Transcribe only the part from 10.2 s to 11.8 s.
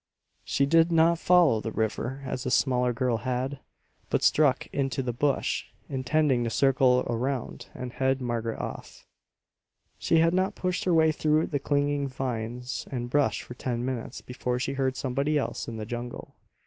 not pushed her way through the